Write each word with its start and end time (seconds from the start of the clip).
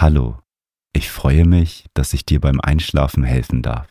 Hallo, 0.00 0.38
ich 0.92 1.10
freue 1.10 1.44
mich, 1.44 1.86
dass 1.92 2.14
ich 2.14 2.24
dir 2.24 2.40
beim 2.40 2.60
Einschlafen 2.60 3.24
helfen 3.24 3.62
darf. 3.62 3.88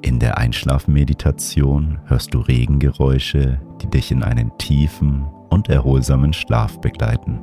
In 0.00 0.18
der 0.18 0.38
Einschlafmeditation 0.38 1.98
hörst 2.06 2.32
du 2.32 2.40
Regengeräusche, 2.40 3.60
die 3.82 3.90
dich 3.90 4.10
in 4.10 4.22
einen 4.22 4.56
tiefen 4.56 5.26
und 5.50 5.68
erholsamen 5.68 6.32
Schlaf 6.32 6.80
begleiten. 6.80 7.40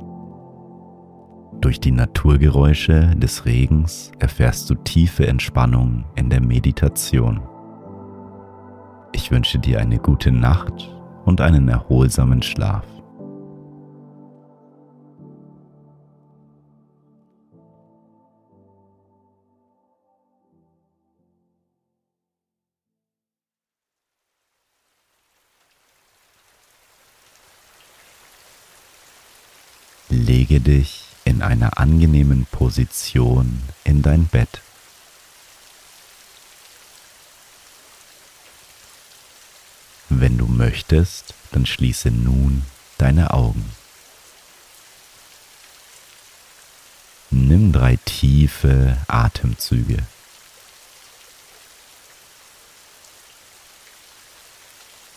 Durch 1.60 1.78
die 1.78 1.92
Naturgeräusche 1.92 3.14
des 3.14 3.44
Regens 3.44 4.10
erfährst 4.18 4.68
du 4.68 4.74
tiefe 4.74 5.28
Entspannung 5.28 6.06
in 6.16 6.28
der 6.28 6.40
Meditation. 6.40 7.40
Ich 9.12 9.30
wünsche 9.30 9.60
dir 9.60 9.78
eine 9.78 9.98
gute 9.98 10.32
Nacht 10.32 10.92
und 11.24 11.40
einen 11.40 11.68
erholsamen 11.68 12.42
Schlaf. 12.42 12.95
Lege 30.08 30.60
dich 30.60 31.04
in 31.24 31.42
einer 31.42 31.78
angenehmen 31.78 32.46
Position 32.46 33.62
in 33.82 34.02
dein 34.02 34.26
Bett. 34.26 34.60
Wenn 40.08 40.38
du 40.38 40.46
möchtest, 40.46 41.34
dann 41.50 41.66
schließe 41.66 42.10
nun 42.12 42.64
deine 42.98 43.32
Augen. 43.32 43.72
Nimm 47.30 47.72
drei 47.72 47.96
tiefe 48.04 48.96
Atemzüge. 49.08 49.98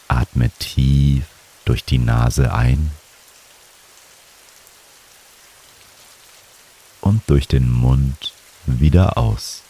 Atme 0.08 0.50
tief 0.58 1.26
durch 1.66 1.86
die 1.86 2.00
Nase 2.00 2.52
ein 2.52 2.92
und 7.02 7.22
durch 7.28 7.47
den 7.47 7.72
Mund 7.72 8.33
wieder 8.66 9.17
aus. 9.17 9.61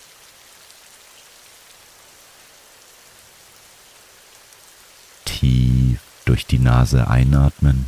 Tief 5.26 6.00
durch 6.26 6.46
die 6.46 6.60
Nase 6.60 7.08
einatmen. 7.08 7.86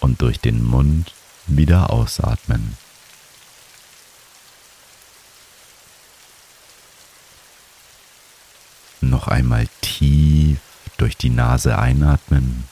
Und 0.00 0.20
durch 0.20 0.40
den 0.40 0.64
Mund 0.64 1.12
wieder 1.46 1.90
ausatmen. 1.90 2.76
Noch 9.00 9.28
einmal 9.28 9.68
tief 9.80 10.58
durch 10.96 11.16
die 11.16 11.30
Nase 11.30 11.78
einatmen. 11.78 12.68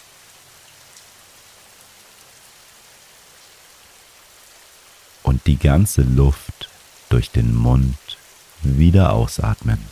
und 5.30 5.39
die 5.50 5.56
ganze 5.56 6.02
Luft 6.02 6.68
durch 7.08 7.32
den 7.32 7.52
Mund 7.56 7.98
wieder 8.62 9.12
ausatmen. 9.12 9.84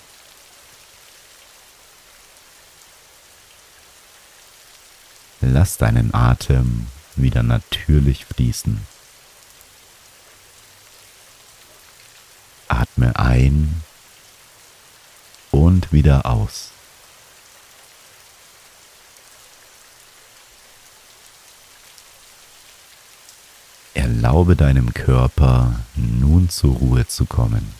Lass 5.40 5.76
deinen 5.76 6.14
Atem 6.14 6.86
wieder 7.16 7.42
natürlich 7.42 8.24
fließen. 8.24 8.86
Atme 12.68 13.18
ein 13.18 13.82
und 15.50 15.92
wieder 15.92 16.24
aus. 16.24 16.70
Erlaube 24.28 24.56
deinem 24.56 24.92
Körper 24.92 25.74
nun 25.94 26.50
zur 26.50 26.74
Ruhe 26.74 27.06
zu 27.06 27.24
kommen. 27.24 27.72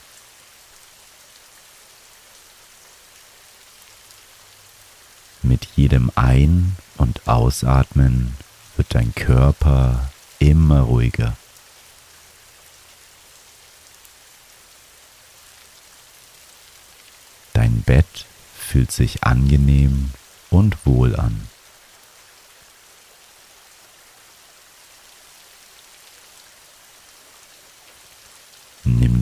Mit 5.43 5.67
jedem 5.77 6.11
Ein- 6.15 6.75
und 6.97 7.29
Ausatmen 7.29 8.35
wird 8.79 8.95
dein 8.95 9.15
Körper 9.15 10.11
immer 10.39 10.81
ruhiger. 10.81 11.37
Dein 17.53 17.83
Bett 17.83 18.25
fühlt 18.57 18.91
sich 18.91 19.23
angenehm 19.23 20.13
und 20.49 20.87
wohl 20.87 21.15
an. 21.15 21.47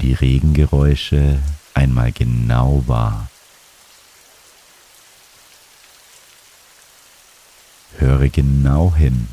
Die 0.07 0.13
Regengeräusche 0.13 1.41
einmal 1.75 2.13
genau 2.13 2.85
wahr. 2.87 3.29
Höre 7.99 8.29
genau 8.29 8.95
hin, 8.95 9.27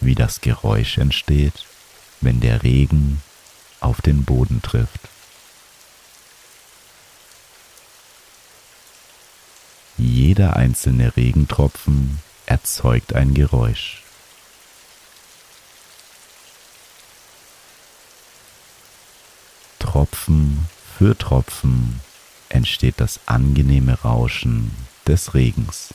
wie 0.00 0.14
das 0.14 0.42
Geräusch 0.42 0.98
entsteht, 0.98 1.64
wenn 2.20 2.40
der 2.40 2.62
Regen 2.62 3.22
auf 3.80 4.02
den 4.02 4.24
Boden 4.24 4.60
trifft. 4.60 5.00
Jeder 9.96 10.56
einzelne 10.56 11.16
Regentropfen 11.16 12.18
erzeugt 12.44 13.14
ein 13.14 13.32
Geräusch. 13.32 14.02
Tropfen 19.98 20.68
für 20.96 21.18
Tropfen 21.18 21.98
entsteht 22.50 22.94
das 22.98 23.18
angenehme 23.26 24.00
Rauschen 24.00 24.70
des 25.08 25.34
Regens. 25.34 25.92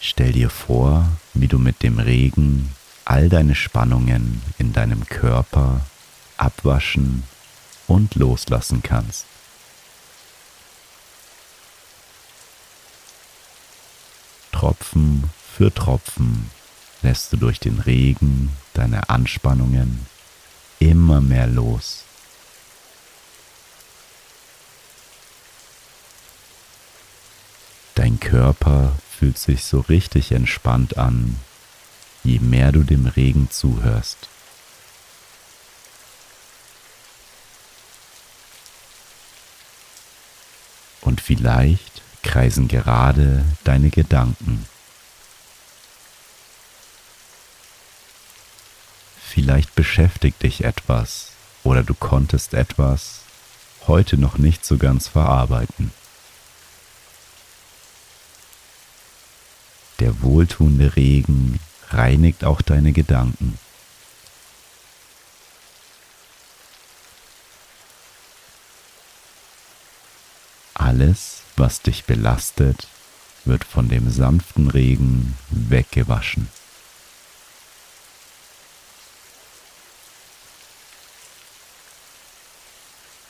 Stell 0.00 0.32
dir 0.32 0.50
vor, 0.50 1.06
wie 1.32 1.46
du 1.46 1.60
mit 1.60 1.84
dem 1.84 2.00
Regen 2.00 2.70
all 3.04 3.28
deine 3.28 3.54
Spannungen 3.54 4.42
in 4.58 4.72
deinem 4.72 5.06
Körper 5.06 5.80
abwaschen 6.38 7.22
und 7.86 8.16
loslassen 8.16 8.82
kannst. 8.82 9.26
Tropfen 14.66 15.30
für 15.56 15.72
Tropfen 15.72 16.50
lässt 17.02 17.32
du 17.32 17.36
durch 17.36 17.60
den 17.60 17.78
Regen 17.78 18.50
deine 18.74 19.08
Anspannungen 19.08 20.04
immer 20.80 21.20
mehr 21.20 21.46
los. 21.46 22.02
Dein 27.94 28.18
Körper 28.18 28.98
fühlt 29.08 29.38
sich 29.38 29.62
so 29.62 29.78
richtig 29.82 30.32
entspannt 30.32 30.98
an, 30.98 31.38
je 32.24 32.40
mehr 32.40 32.72
du 32.72 32.82
dem 32.82 33.06
Regen 33.06 33.48
zuhörst. 33.52 34.28
Und 41.02 41.20
vielleicht 41.20 42.02
kreisen 42.26 42.68
gerade 42.68 43.44
deine 43.64 43.90
Gedanken. 43.90 44.66
Vielleicht 49.18 49.74
beschäftigt 49.74 50.42
dich 50.42 50.64
etwas 50.64 51.32
oder 51.62 51.82
du 51.82 51.94
konntest 51.94 52.54
etwas 52.54 53.20
heute 53.86 54.16
noch 54.16 54.38
nicht 54.38 54.66
so 54.66 54.76
ganz 54.76 55.08
verarbeiten. 55.08 55.92
Der 60.00 60.20
wohltuende 60.22 60.96
Regen 60.96 61.60
reinigt 61.90 62.44
auch 62.44 62.60
deine 62.60 62.92
Gedanken. 62.92 63.58
Alles, 70.86 71.42
was 71.56 71.82
dich 71.82 72.04
belastet, 72.04 72.86
wird 73.44 73.64
von 73.64 73.88
dem 73.88 74.08
sanften 74.08 74.70
Regen 74.70 75.36
weggewaschen. 75.50 76.46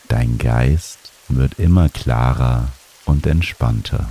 Dein 0.06 0.36
Geist 0.36 0.98
wird 1.28 1.58
immer 1.58 1.88
klarer 1.88 2.68
und 3.06 3.26
entspannter. 3.26 4.06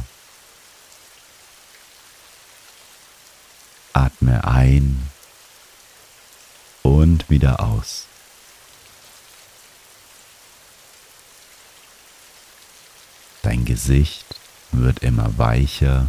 Atme 3.94 4.44
ein 4.44 5.08
und 6.82 7.30
wieder 7.30 7.60
aus. 7.60 8.08
Dein 13.56 13.64
Gesicht 13.64 14.26
wird 14.74 15.00
immer 15.00 15.38
weicher. 15.38 16.08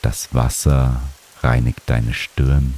Das 0.00 0.32
Wasser 0.32 1.02
reinigt 1.42 1.82
deine 1.84 2.14
Stirn. 2.14 2.72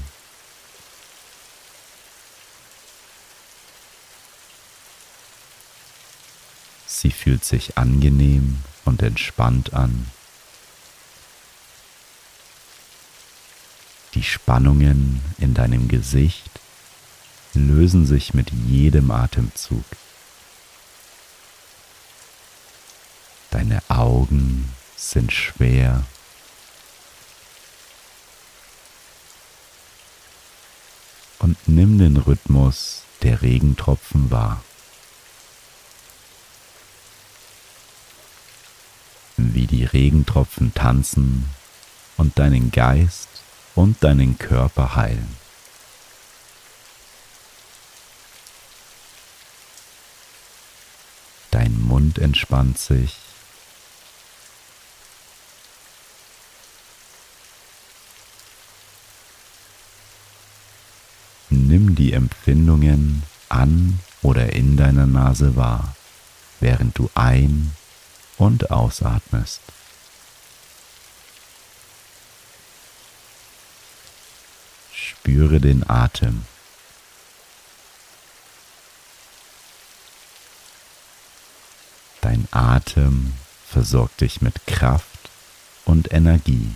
Sie 6.89 7.13
fühlt 7.13 7.45
sich 7.45 7.79
angenehm 7.79 8.59
und 8.85 9.01
entspannt 9.03 9.75
an. 9.75 10.11
Die 14.15 14.25
Spannungen 14.25 15.21
in 15.39 15.55
deinem 15.55 15.87
Gesicht 15.87 16.51
lösen 17.55 18.07
sich 18.07 18.35
mit 18.35 18.51
jedem 18.51 19.13
Atemzug. 19.13 19.85
Deine 23.59 23.83
Augen 23.89 24.73
sind 24.97 25.33
schwer. 25.33 26.05
Und 31.41 31.57
nimm 31.67 31.99
den 31.99 32.19
Rhythmus 32.19 33.03
der 33.23 33.43
Regentropfen 33.43 34.31
wahr. 34.31 34.63
Wie 39.37 39.67
die 39.67 39.83
Regentropfen 39.83 40.73
tanzen 40.73 41.51
und 42.17 42.39
deinen 42.39 42.71
Geist 42.71 43.29
und 43.75 44.05
deinen 44.05 44.39
Körper 44.39 44.95
heilen. 44.95 45.37
Dein 51.51 51.77
Mund 51.83 52.19
entspannt 52.19 52.79
sich 52.79 53.17
Nimm 61.69 61.95
die 61.95 62.15
Empfindungen 62.15 63.25
an 63.51 64.01
oder 64.23 64.55
in 64.55 64.79
deiner 64.79 65.07
Nase 65.07 65.55
wahr, 65.55 65.95
während 66.61 66.97
du 66.97 67.11
ein- 67.15 67.73
und 68.39 68.71
ausatmest. 68.71 69.61
Spüre 74.95 75.61
den 75.61 75.89
Atem. 75.91 76.47
Dein 82.23 82.49
Atem 82.51 83.35
versorgt 83.69 84.23
dich 84.23 84.41
mit 84.41 84.67
Kraft 84.67 85.29
und 85.85 86.15
Energie. 86.15 86.71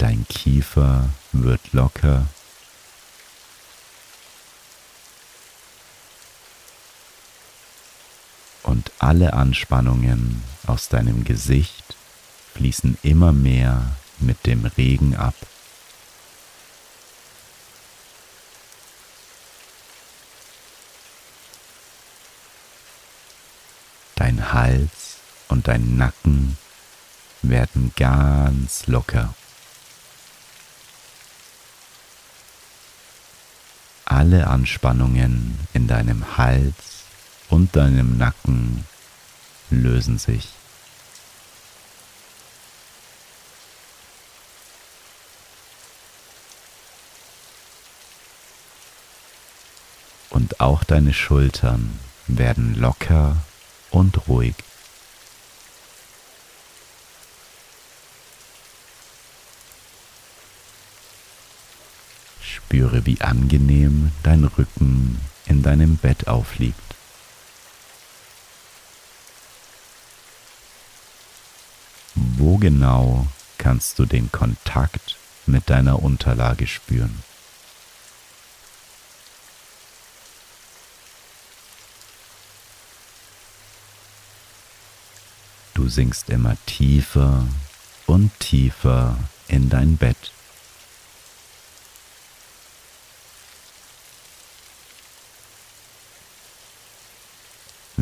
Dein 0.00 0.19
Kiefer 0.30 1.10
wird 1.32 1.72
locker. 1.72 2.26
Und 8.62 8.92
alle 9.00 9.32
Anspannungen 9.34 10.42
aus 10.66 10.88
deinem 10.88 11.24
Gesicht 11.24 11.96
fließen 12.54 12.96
immer 13.02 13.32
mehr 13.32 13.96
mit 14.20 14.46
dem 14.46 14.64
Regen 14.64 15.16
ab. 15.16 15.34
Dein 24.14 24.52
Hals 24.52 25.18
und 25.48 25.66
dein 25.66 25.96
Nacken 25.96 26.56
werden 27.42 27.92
ganz 27.96 28.86
locker. 28.86 29.34
Alle 34.10 34.48
Anspannungen 34.48 35.56
in 35.72 35.86
deinem 35.86 36.36
Hals 36.36 37.04
und 37.48 37.76
deinem 37.76 38.18
Nacken 38.18 38.84
lösen 39.70 40.18
sich. 40.18 40.48
Und 50.30 50.60
auch 50.60 50.82
deine 50.82 51.12
Schultern 51.12 52.00
werden 52.26 52.74
locker 52.74 53.36
und 53.92 54.26
ruhig. 54.26 54.56
Spüre, 62.70 63.04
wie 63.04 63.20
angenehm 63.20 64.12
dein 64.22 64.44
Rücken 64.44 65.20
in 65.46 65.64
deinem 65.64 65.96
Bett 65.96 66.28
aufliegt. 66.28 66.78
Wo 72.14 72.58
genau 72.58 73.26
kannst 73.58 73.98
du 73.98 74.06
den 74.06 74.30
Kontakt 74.30 75.16
mit 75.46 75.68
deiner 75.68 76.00
Unterlage 76.00 76.68
spüren? 76.68 77.24
Du 85.74 85.88
sinkst 85.88 86.30
immer 86.30 86.56
tiefer 86.66 87.48
und 88.06 88.30
tiefer 88.38 89.16
in 89.48 89.70
dein 89.70 89.96
Bett. 89.96 90.30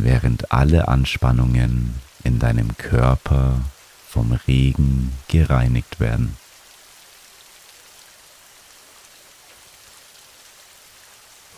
Während 0.04 0.52
alle 0.52 0.88
Anspannungen 0.88 1.94
in 2.24 2.38
deinem 2.38 2.76
Körper 2.76 3.60
vom 4.08 4.32
Regen 4.46 5.12
gereinigt 5.28 6.00
werden. 6.00 6.36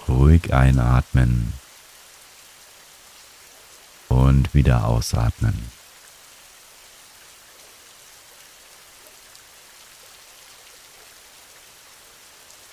Ruhig 0.09 0.53
einatmen 0.53 1.53
und 4.09 4.55
wieder 4.55 4.87
ausatmen. 4.87 5.55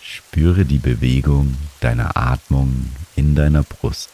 Spüre 0.01 0.65
die 0.65 0.79
Bewegung 0.79 1.55
deiner 1.79 2.17
Atmung 2.17 2.91
in 3.15 3.35
deiner 3.35 3.63
Brust. 3.63 4.09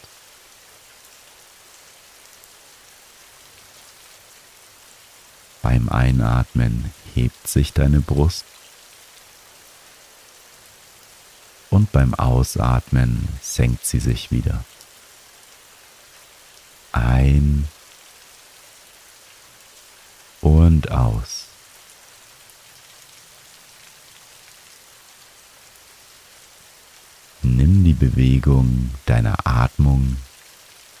Beim 5.64 5.88
Einatmen 5.88 6.92
hebt 7.14 7.48
sich 7.48 7.72
deine 7.72 8.02
Brust 8.02 8.44
und 11.70 11.90
beim 11.90 12.12
Ausatmen 12.12 13.26
senkt 13.40 13.86
sie 13.86 13.98
sich 13.98 14.30
wieder. 14.30 14.62
Ein 16.92 17.66
und 20.42 20.90
aus. 20.90 21.46
Nimm 27.40 27.84
die 27.84 27.94
Bewegung 27.94 28.90
deiner 29.06 29.46
Atmung 29.46 30.18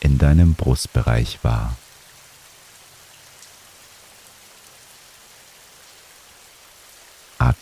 in 0.00 0.16
deinem 0.16 0.54
Brustbereich 0.54 1.40
wahr. 1.42 1.76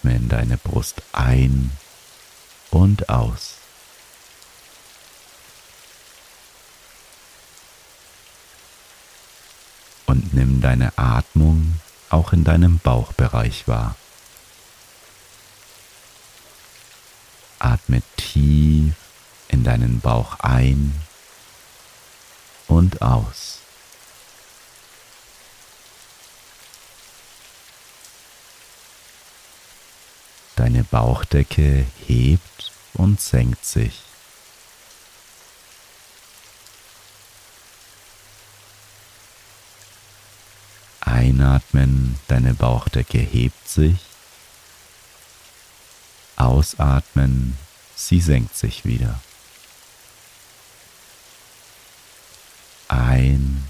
Atme 0.03 0.17
in 0.17 0.29
deine 0.29 0.57
Brust 0.57 1.01
ein 1.13 1.71
und 2.71 3.09
aus. 3.09 3.55
Und 10.07 10.35
nimm 10.35 10.61
deine 10.61 10.99
Atmung 10.99 11.79
auch 12.11 12.33
in 12.33 12.43
deinem 12.43 12.81
Bauchbereich 12.81 13.69
wahr. 13.69 13.95
Atme 17.61 18.03
tief 18.17 18.95
in 19.47 19.63
deinen 19.63 20.01
Bauch 20.01 20.41
ein 20.41 21.01
und 22.67 23.03
aus. 23.03 23.62
Deine 30.73 30.85
Bauchdecke 30.85 31.85
hebt 32.07 32.73
und 32.95 33.21
senkt 33.21 33.63
sich. 33.63 34.01
Einatmen, 41.01 42.19
deine 42.27 42.55
Bauchdecke 42.55 43.19
hebt 43.19 43.69
sich. 43.69 43.99
Ausatmen, 46.37 47.59
sie 47.95 48.23
senkt 48.23 48.57
sich 48.57 48.87
wieder. 48.87 49.21
Ein 52.89 53.63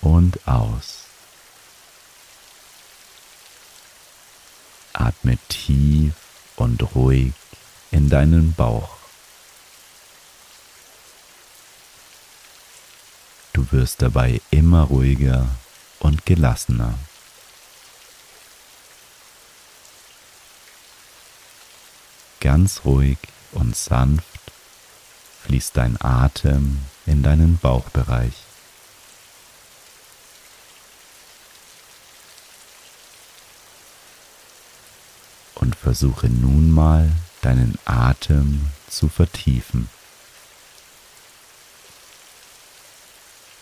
und 0.00 0.48
aus. 0.48 1.07
Atme 5.08 5.38
tief 5.48 6.12
und 6.56 6.94
ruhig 6.94 7.32
in 7.90 8.10
deinen 8.10 8.52
Bauch. 8.52 8.98
Du 13.54 13.66
wirst 13.72 14.02
dabei 14.02 14.42
immer 14.50 14.82
ruhiger 14.82 15.48
und 16.00 16.26
gelassener. 16.26 16.98
Ganz 22.40 22.82
ruhig 22.84 23.16
und 23.52 23.74
sanft 23.74 24.26
fließt 25.44 25.74
dein 25.74 25.98
Atem 26.02 26.80
in 27.06 27.22
deinen 27.22 27.56
Bauchbereich. 27.56 28.47
Und 35.68 35.74
versuche 35.74 36.30
nun 36.30 36.70
mal 36.70 37.12
deinen 37.42 37.78
Atem 37.84 38.70
zu 38.88 39.06
vertiefen. 39.10 39.90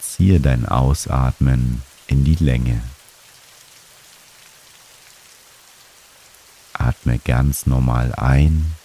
Ziehe 0.00 0.38
dein 0.38 0.66
Ausatmen 0.66 1.82
in 2.06 2.22
die 2.24 2.36
Länge. 2.36 2.80
Atme 6.74 7.18
ganz 7.18 7.66
normal 7.66 8.14
ein 8.14 8.76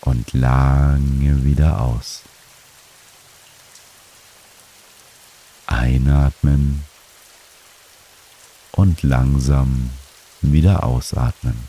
und 0.00 0.32
lange 0.32 1.44
wieder 1.44 1.82
aus. 1.82 2.22
Einatmen 5.66 6.84
und 8.72 9.02
langsam 9.02 9.90
wieder 10.42 10.84
ausatmen. 10.84 11.68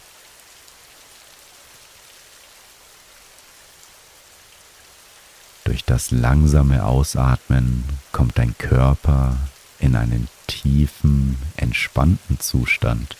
Durch 5.64 5.86
das 5.86 6.12
langsame 6.12 6.84
Ausatmen 6.84 7.86
kommt 8.12 8.38
dein 8.38 8.58
Körper 8.58 9.38
in 9.80 9.96
einen 9.96 10.28
tiefen, 10.48 11.38
entspannten 11.56 12.40
Zustand. 12.40 13.16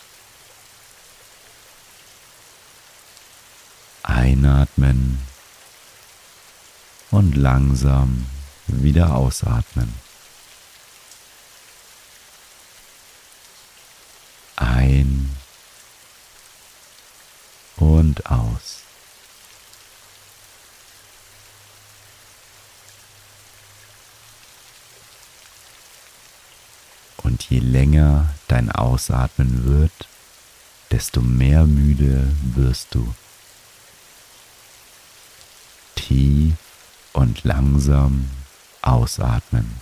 Einatmen 4.02 5.18
und 7.10 7.36
langsam 7.36 8.26
wieder 8.66 9.14
ausatmen. 9.14 9.94
Ein 14.56 15.30
und 18.12 18.30
aus. 18.30 18.82
Und 27.22 27.42
je 27.48 27.60
länger 27.60 28.34
dein 28.48 28.70
Ausatmen 28.70 29.64
wird, 29.64 30.08
desto 30.90 31.22
mehr 31.22 31.64
müde 31.64 32.28
wirst 32.54 32.94
du. 32.94 33.14
Tief 35.94 36.54
und 37.14 37.44
langsam 37.44 38.28
ausatmen. 38.82 39.80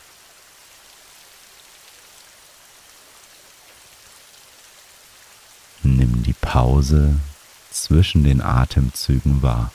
Nimm 5.82 6.22
die 6.22 6.34
Pause 6.34 7.18
zwischen 7.70 8.24
den 8.24 8.40
Atemzügen 8.40 9.42
wahr. 9.42 9.72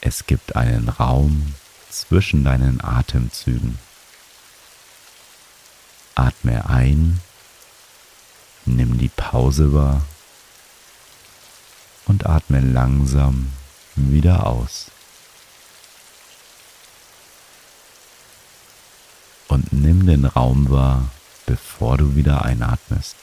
Es 0.00 0.26
gibt 0.26 0.54
einen 0.54 0.88
Raum 0.88 1.54
zwischen 1.88 2.44
deinen 2.44 2.84
Atemzügen. 2.84 3.78
Atme 6.14 6.68
ein, 6.68 7.20
nimm 8.66 8.98
die 8.98 9.08
Pause 9.08 9.72
wahr 9.72 10.02
und 12.06 12.26
atme 12.26 12.60
langsam 12.60 13.52
wieder 13.96 14.46
aus. 14.46 14.90
Und 19.48 19.72
nimm 19.72 20.06
den 20.06 20.24
Raum 20.24 20.68
wahr, 20.70 21.10
bevor 21.46 21.96
du 21.98 22.14
wieder 22.16 22.44
einatmest. 22.44 23.16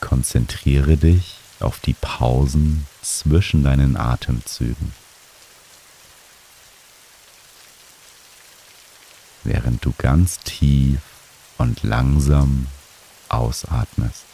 Konzentriere 0.00 0.96
dich 0.96 1.36
auf 1.60 1.80
die 1.80 1.94
Pausen 1.94 2.86
zwischen 3.02 3.64
deinen 3.64 3.96
Atemzügen. 3.96 4.92
Während 9.44 9.84
du 9.84 9.92
ganz 9.96 10.38
tief 10.40 11.00
und 11.58 11.82
langsam 11.82 12.66
ausatmest. 13.28 14.24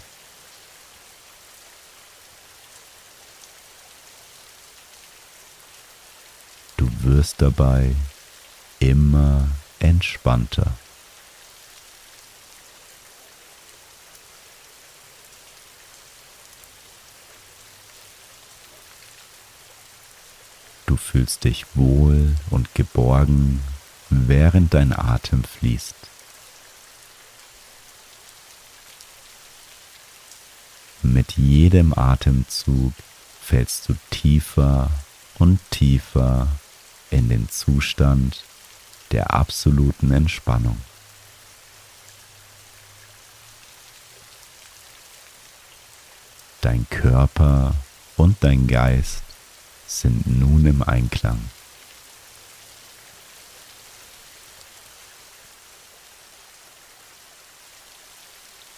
Du 6.76 6.90
wirst 7.22 7.40
dabei 7.40 7.94
immer 8.80 9.46
entspannter. 9.78 10.72
Du 20.86 20.96
fühlst 20.96 21.44
dich 21.44 21.64
wohl 21.74 22.34
und 22.50 22.74
geborgen, 22.74 23.62
während 24.10 24.74
dein 24.74 24.92
Atem 24.92 25.44
fließt. 25.44 25.94
Mit 31.02 31.36
jedem 31.36 31.96
Atemzug 31.96 32.94
fällst 33.40 33.88
du 33.88 33.94
tiefer 34.10 34.90
und 35.38 35.60
tiefer 35.70 36.48
in 37.12 37.28
den 37.28 37.48
Zustand 37.48 38.42
der 39.10 39.34
absoluten 39.34 40.10
Entspannung. 40.12 40.80
Dein 46.62 46.86
Körper 46.88 47.74
und 48.16 48.36
dein 48.40 48.66
Geist 48.66 49.22
sind 49.86 50.26
nun 50.26 50.64
im 50.64 50.82
Einklang. 50.82 51.38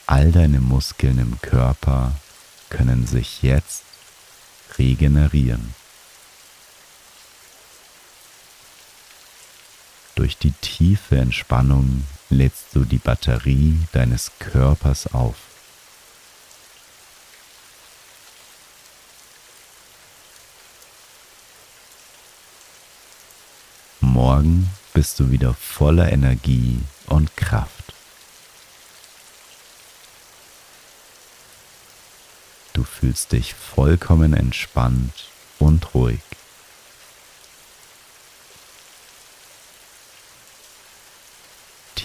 All 0.07 0.33
deine 0.33 0.61
Muskeln 0.61 1.19
im 1.19 1.41
Körper 1.41 2.13
können 2.71 3.07
sich 3.07 3.43
jetzt 3.43 3.83
regenerieren. 4.79 5.75
Durch 10.15 10.39
die 10.39 10.53
tiefe 10.53 11.17
Entspannung 11.17 12.05
lädst 12.31 12.67
du 12.75 12.85
die 12.85 12.99
Batterie 12.99 13.79
deines 13.93 14.31
Körpers 14.39 15.13
auf. 15.13 15.35
Morgen 24.01 24.71
bist 24.93 25.19
du 25.19 25.31
wieder 25.31 25.55
voller 25.55 26.13
Energie 26.13 26.79
und 27.07 27.37
Kraft. 27.37 27.93
Du 32.73 32.85
fühlst 32.85 33.33
dich 33.33 33.55
vollkommen 33.55 34.35
entspannt 34.35 35.31
und 35.59 35.95
ruhig. 35.95 36.21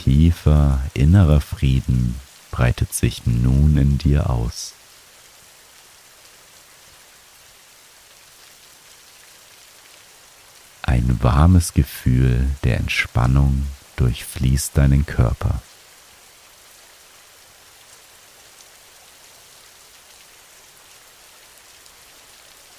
Tiefer 0.09 0.81
innerer 0.95 1.39
Frieden 1.39 2.19
breitet 2.49 2.95
sich 2.95 3.27
nun 3.27 3.77
in 3.77 3.99
dir 3.99 4.31
aus. 4.31 4.73
Ein 10.81 11.19
warmes 11.21 11.75
Gefühl 11.75 12.43
der 12.63 12.77
Entspannung 12.77 13.67
durchfließt 13.97 14.75
deinen 14.75 15.05
Körper. 15.05 15.61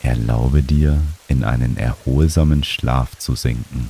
Erlaube 0.03 0.65
dir, 0.65 1.01
in 1.29 1.45
einen 1.45 1.77
erholsamen 1.77 2.65
Schlaf 2.65 3.17
zu 3.19 3.37
sinken. 3.37 3.89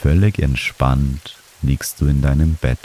Völlig 0.00 0.38
entspannt 0.38 1.36
liegst 1.62 2.00
du 2.00 2.06
in 2.06 2.22
deinem 2.22 2.54
Bett 2.54 2.78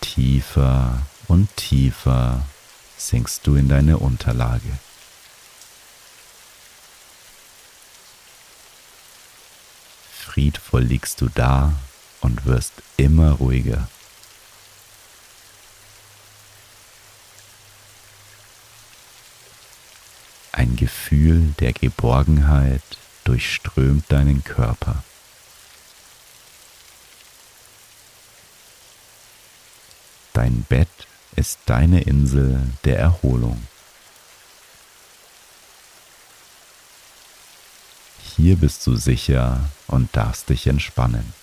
Tiefer 0.00 1.06
und 1.28 1.54
tiefer 1.56 2.46
sinkst 2.98 3.46
du 3.46 3.54
in 3.54 3.68
deine 3.68 3.98
Unterlage. 3.98 4.78
Friedvoll 10.12 10.82
liegst 10.82 11.20
du 11.20 11.28
da 11.28 11.72
und 12.20 12.44
wirst 12.46 12.72
immer 12.96 13.32
ruhiger. 13.32 13.88
Ein 20.62 20.76
Gefühl 20.76 21.54
der 21.58 21.72
Geborgenheit 21.72 22.84
durchströmt 23.24 24.04
deinen 24.12 24.44
Körper. 24.44 25.02
Dein 30.32 30.62
Bett 30.62 31.08
ist 31.34 31.58
deine 31.66 32.02
Insel 32.02 32.62
der 32.84 32.96
Erholung. 33.00 33.66
Hier 38.36 38.54
bist 38.54 38.86
du 38.86 38.94
sicher 38.94 39.68
und 39.88 40.14
darfst 40.14 40.48
dich 40.48 40.68
entspannen. 40.68 41.34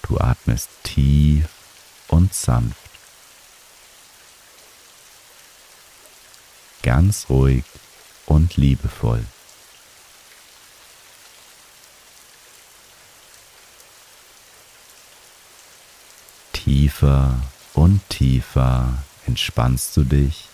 Du 0.00 0.18
atmest 0.18 0.70
tief 0.82 1.46
und 2.08 2.32
sanft. 2.32 2.81
Ganz 6.92 7.30
ruhig 7.30 7.64
und 8.26 8.58
liebevoll. 8.58 9.24
Tiefer 16.52 17.40
und 17.72 18.06
tiefer 18.10 18.92
entspannst 19.26 19.96
du 19.96 20.04
dich, 20.04 20.50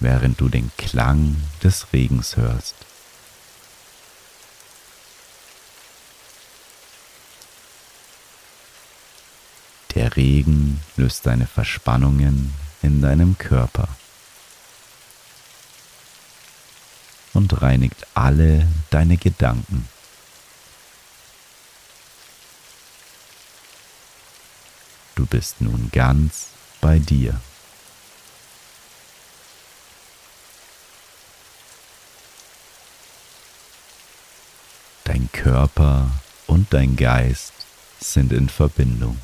während 0.00 0.40
du 0.40 0.48
den 0.48 0.70
Klang 0.78 1.36
des 1.62 1.92
Regens 1.92 2.38
hörst. 2.38 2.74
Der 9.94 10.16
Regen 10.16 10.80
löst 10.96 11.26
deine 11.26 11.46
Verspannungen 11.46 12.54
in 12.80 13.02
deinem 13.02 13.36
Körper 13.36 13.88
und 17.38 17.62
reinigt 17.62 18.04
alle 18.14 18.66
deine 18.90 19.16
Gedanken. 19.16 19.88
Du 25.14 25.24
bist 25.24 25.60
nun 25.60 25.88
ganz 25.92 26.48
bei 26.80 26.98
dir. 26.98 27.40
Dein 35.04 35.30
Körper 35.30 36.10
und 36.48 36.66
dein 36.74 36.96
Geist 36.96 37.52
sind 38.00 38.32
in 38.32 38.48
Verbindung. 38.48 39.16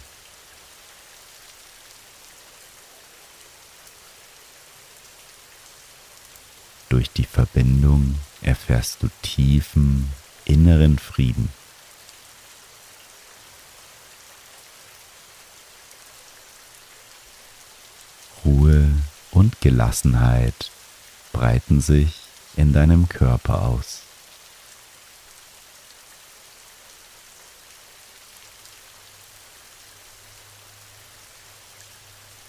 Durch 6.94 7.10
die 7.10 7.24
Verbindung 7.24 8.14
erfährst 8.40 9.02
du 9.02 9.08
tiefen 9.20 10.12
inneren 10.44 10.96
Frieden. 10.96 11.48
und 19.32 19.60
Gelassenheit 19.60 20.70
breiten 21.32 21.80
sich 21.80 22.20
in 22.54 22.72
deinem 22.72 23.08
Körper 23.08 23.62
aus. 23.62 24.02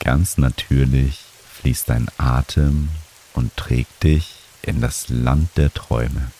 Ganz 0.01 0.38
natürlich 0.38 1.21
fließt 1.51 1.89
dein 1.89 2.12
Atem 2.19 2.89
und 3.36 3.56
trägt 3.56 4.04
dich 4.04 4.36
in 4.62 4.82
das 4.82 5.10
Land 5.10 5.50
der 5.58 5.74
Träume. 5.74 6.32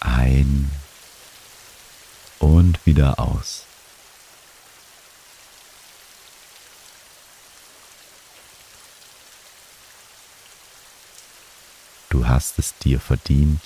Ein 0.00 0.70
und 2.38 2.84
wieder 2.84 3.18
aus. 3.18 3.64
Du 12.10 12.26
hast 12.26 12.58
es 12.58 12.76
dir 12.78 13.00
verdient, 13.00 13.60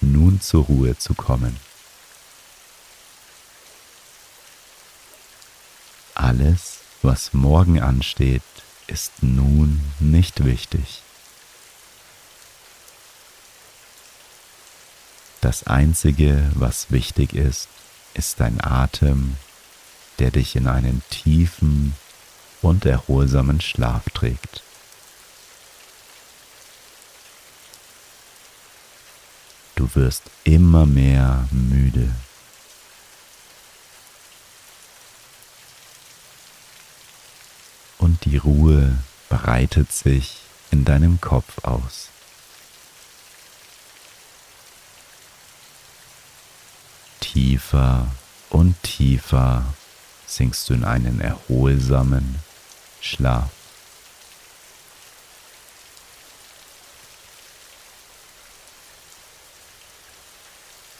nun 0.00 0.40
zur 0.40 0.64
Ruhe 0.64 0.98
zu 0.98 1.14
kommen. 1.14 1.58
Alles, 6.14 6.78
was 7.02 7.32
morgen 7.32 7.80
ansteht, 7.80 8.42
ist 8.90 9.22
nun 9.22 9.80
nicht 10.00 10.44
wichtig. 10.44 11.02
Das 15.40 15.66
Einzige, 15.66 16.50
was 16.54 16.90
wichtig 16.90 17.32
ist, 17.32 17.68
ist 18.14 18.40
dein 18.40 18.62
Atem, 18.62 19.36
der 20.18 20.30
dich 20.30 20.56
in 20.56 20.66
einen 20.66 21.02
tiefen 21.08 21.94
und 22.60 22.84
erholsamen 22.84 23.60
Schlaf 23.60 24.04
trägt. 24.12 24.62
Du 29.76 29.88
wirst 29.94 30.24
immer 30.44 30.84
mehr 30.84 31.48
müde. 31.52 32.10
die 38.24 38.36
Ruhe 38.36 38.96
breitet 39.28 39.92
sich 39.92 40.38
in 40.70 40.84
deinem 40.84 41.20
Kopf 41.20 41.64
aus. 41.64 42.08
Tiefer 47.20 48.08
und 48.50 48.80
tiefer 48.82 49.64
sinkst 50.26 50.68
du 50.68 50.74
in 50.74 50.84
einen 50.84 51.20
erholsamen 51.20 52.36
Schlaf. 53.00 53.50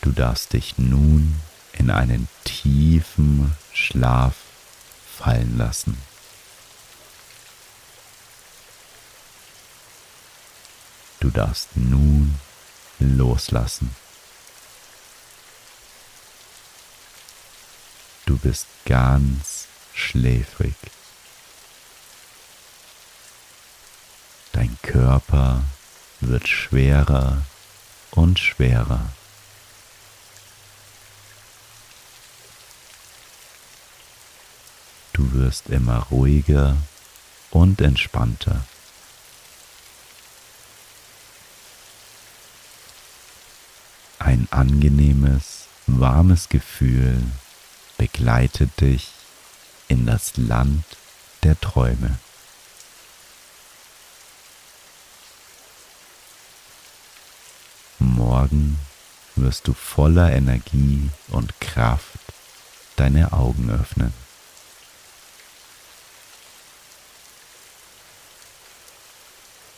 Du 0.03 0.13
darfst 0.13 0.55
dich 0.55 0.79
nun 0.79 1.41
in 1.73 1.91
einen 1.91 2.29
tiefen 2.45 3.55
Schlaf 3.73 4.35
fallen 5.19 5.59
lassen. 5.59 6.10
Du 11.21 11.29
darfst 11.29 11.77
nun 11.77 12.35
loslassen. 12.99 13.95
Du 18.25 18.39
bist 18.39 18.67
ganz 18.87 19.67
schläfrig. 19.93 20.75
Dein 24.53 24.79
Körper 24.83 25.63
wird 26.21 26.49
schwerer 26.49 27.43
und 28.13 28.39
schwerer. 28.39 29.13
Du 35.13 35.33
wirst 35.33 35.69
immer 35.69 35.99
ruhiger 36.11 36.77
und 37.51 37.81
entspannter. 37.81 38.65
Ein 44.31 44.47
angenehmes, 44.53 45.65
warmes 45.89 46.49
Gefühl 46.49 47.21
begleitet 47.99 48.81
dich 48.81 49.09
in 49.89 50.07
das 50.07 50.37
Land 50.37 50.85
der 51.43 51.59
Träume. 51.59 52.17
Morgen 57.99 58.79
wirst 59.35 59.67
du 59.67 59.73
voller 59.73 60.31
Energie 60.31 61.11
und 61.31 61.61
Kraft 61.61 62.21
deine 62.95 63.33
Augen 63.33 63.69
öffnen. 63.69 64.15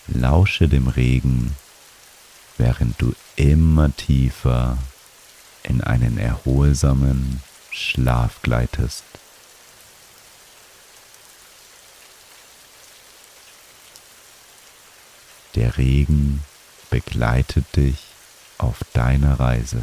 Lausche 0.08 0.68
dem 0.68 0.88
Regen, 0.88 1.56
während 2.58 3.00
du 3.00 3.14
immer 3.36 3.94
tiefer 3.96 4.78
in 5.62 5.80
einen 5.80 6.18
erholsamen 6.18 7.42
Schlaf 7.70 8.42
gleitest. 8.42 9.04
Der 15.54 15.76
Regen 15.76 16.42
begleitet 16.90 17.64
dich 17.76 17.98
auf 18.58 18.78
deiner 18.92 19.38
Reise. 19.38 19.82